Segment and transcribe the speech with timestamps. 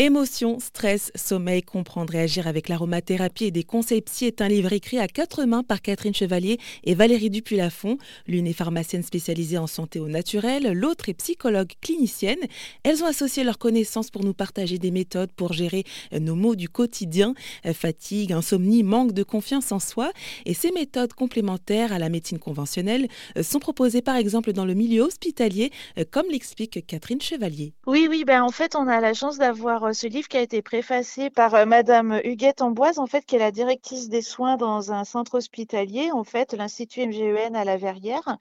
[0.00, 4.72] Émotion, stress, sommeil, comprendre et agir avec l'aromathérapie et des conseils psy est un livre
[4.72, 7.98] écrit à quatre mains par Catherine Chevalier et Valérie Dupuis-Lafont.
[8.28, 12.38] L'une est pharmacienne spécialisée en santé au naturel, l'autre est psychologue clinicienne.
[12.84, 15.82] Elles ont associé leurs connaissances pour nous partager des méthodes pour gérer
[16.12, 17.34] nos maux du quotidien,
[17.74, 20.12] fatigue, insomnie, manque de confiance en soi.
[20.46, 23.08] Et ces méthodes complémentaires à la médecine conventionnelle
[23.42, 25.72] sont proposées par exemple dans le milieu hospitalier,
[26.12, 27.72] comme l'explique Catherine Chevalier.
[27.88, 30.62] Oui, oui, ben en fait on a la chance d'avoir ce livre qui a été
[30.62, 34.92] préfacé par euh, Madame Huguette Amboise, en fait, qui est la directrice des soins dans
[34.92, 38.38] un centre hospitalier, en fait, l'Institut MGEN à la Verrière.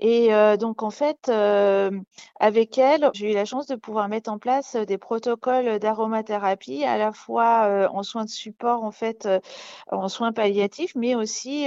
[0.00, 1.90] Et euh, donc, en fait, euh,
[2.38, 6.98] avec elle, j'ai eu la chance de pouvoir mettre en place des protocoles d'aromathérapie, à
[6.98, 9.26] la fois en soins de support, en fait,
[9.90, 11.66] en soins palliatifs, mais aussi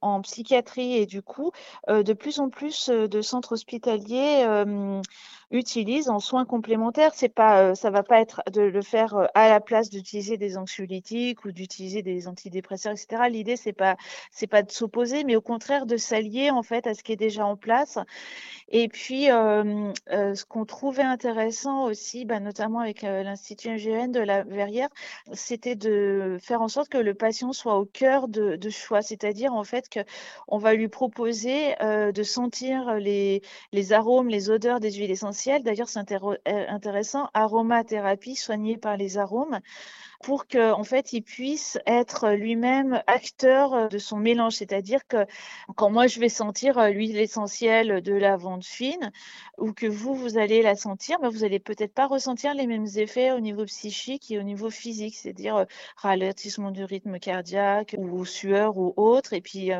[0.00, 0.96] en psychiatrie.
[0.96, 1.52] Et du coup,
[1.88, 4.44] de plus en plus de centres hospitaliers
[5.54, 7.12] utilisent en soins complémentaires.
[7.14, 11.44] C'est pas, ça va pas être de le faire à la place d'utiliser des anxiolytiques
[11.44, 13.28] ou d'utiliser des antidépresseurs, etc.
[13.30, 13.96] L'idée, c'est pas,
[14.32, 17.16] c'est pas de s'opposer, mais au contraire de s'allier en fait à ce qui est
[17.16, 17.98] déjà en place.
[18.68, 24.88] Et puis, ce qu'on trouvait intéressant aussi, bah, notamment avec l'Institut MGN de la Verrière,
[25.32, 29.64] c'était de faire en sorte que le patient soit au cœur de, choix, c'est-à-dire en
[29.64, 33.42] fait qu'on va lui proposer de sentir les
[33.92, 35.43] arômes, les odeurs des huiles essentielles.
[35.46, 36.00] D'ailleurs, c'est
[36.46, 39.60] intéressant, aromathérapie soignée par les arômes
[40.24, 44.54] pour qu'en en fait il puisse être lui-même acteur de son mélange.
[44.54, 45.26] C'est-à-dire que
[45.76, 49.12] quand moi je vais sentir l'huile essentielle de lavande fine
[49.58, 52.86] ou que vous vous allez la sentir, ben, vous n'allez peut-être pas ressentir les mêmes
[52.96, 58.78] effets au niveau psychique et au niveau physique, c'est-à-dire ralentissement du rythme cardiaque ou sueur
[58.78, 59.34] ou autre.
[59.34, 59.70] Et puis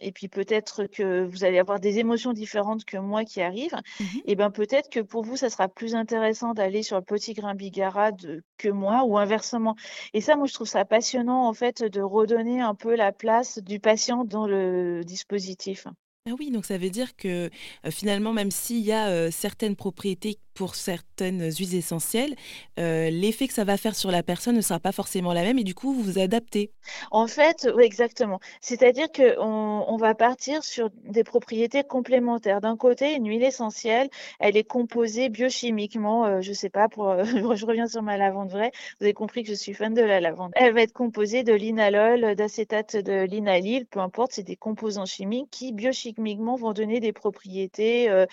[0.00, 3.76] et puis peut-être que vous allez avoir des émotions différentes que moi qui arrivent.
[3.98, 7.34] Mmh et ben peut-être que pour vous ça sera plus intéressant d'aller sur le petit
[7.34, 9.76] grain bigarade que moi ou inversement
[10.14, 13.58] et ça, moi, je trouve ça passionnant, en fait, de redonner un peu la place
[13.58, 15.86] du patient dans le dispositif.
[16.30, 17.50] Ah oui, donc ça veut dire que
[17.90, 22.34] finalement, même s'il y a certaines propriétés pour certaines huiles essentielles,
[22.76, 25.64] l'effet que ça va faire sur la personne ne sera pas forcément la même et
[25.64, 26.70] du coup, vous vous adaptez.
[27.10, 28.40] En fait, oui, exactement.
[28.60, 32.60] C'est-à-dire qu'on on va partir sur des propriétés complémentaires.
[32.60, 34.08] D'un côté, une huile essentielle,
[34.38, 38.70] elle est composée biochimiquement, je ne sais pas, pour, je reviens sur ma lavande vraie,
[39.00, 40.52] vous avez compris que je suis fan de la lavande.
[40.54, 45.48] Elle va être composée de linalol, d'acétate de linalyle, peu importe, c'est des composants chimiques
[45.50, 46.19] qui biochimiquement
[46.56, 48.26] vont donner des propriétés euh,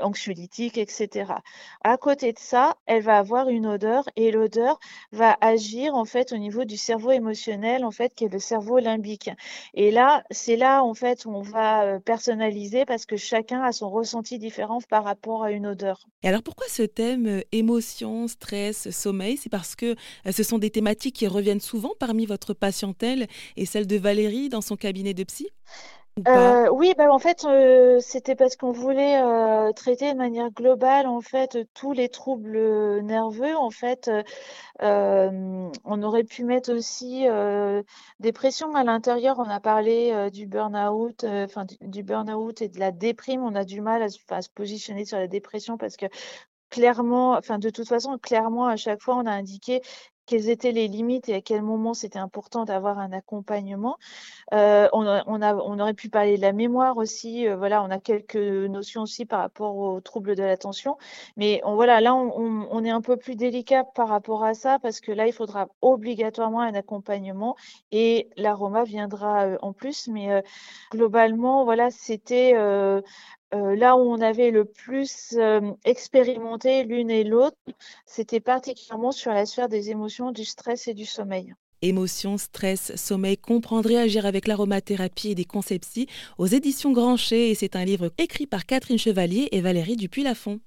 [0.00, 1.34] anxiolytiques, etc.
[1.84, 4.78] À côté de ça, elle va avoir une odeur et l'odeur
[5.12, 8.78] va agir en fait au niveau du cerveau émotionnel, en fait, qui est le cerveau
[8.78, 9.30] limbique.
[9.74, 13.72] Et là, c'est là en fait où on va euh, personnaliser parce que chacun a
[13.72, 16.06] son ressenti différent par rapport à une odeur.
[16.22, 19.36] Et alors pourquoi ce thème euh, émotion, stress, sommeil?
[19.36, 19.96] C'est parce que
[20.30, 23.26] ce sont des thématiques qui reviennent souvent parmi votre patientèle
[23.56, 25.48] et celle de Valérie dans son cabinet de psy?
[26.28, 31.06] Euh, oui, bah, en fait, euh, c'était parce qu'on voulait euh, traiter de manière globale
[31.06, 33.56] en fait tous les troubles nerveux.
[33.56, 34.10] En fait,
[34.80, 37.24] on aurait pu mettre aussi
[38.20, 39.38] dépression à l'intérieur.
[39.38, 43.42] On a parlé du burn-out, enfin du, burn-out et de la déprime.
[43.42, 46.06] On a du mal à se positionner sur la dépression parce que
[46.72, 49.82] clairement, enfin de toute façon, clairement à chaque fois, on a indiqué
[50.26, 53.96] quelles étaient les limites et à quel moment c'était important d'avoir un accompagnement.
[54.52, 57.48] Euh, on, on, aurait pu parler de la mémoire aussi.
[57.48, 60.98] Euh, voilà, on a quelques notions aussi par rapport aux troubles de l'attention.
[61.36, 65.12] Mais voilà, là, on, est un peu plus délicat par rapport à ça parce que
[65.12, 67.56] là, il faudra obligatoirement un accompagnement
[67.90, 70.08] et l'aroma viendra euh, en plus.
[70.08, 70.42] Mais
[70.90, 72.54] globalement, voilà, c'était
[73.54, 77.56] euh, là où on avait le plus euh, expérimenté l'une et l'autre,
[78.06, 81.54] c'était particulièrement sur la sphère des émotions, du stress et du sommeil.
[81.82, 85.98] Émotions, stress, sommeil, comprendre et agir avec l'aromathérapie et des concepts
[86.38, 90.60] aux éditions Grancher et c'est un livre écrit par Catherine Chevalier et Valérie Dupuis-Lafont.